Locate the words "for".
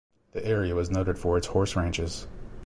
1.19-1.37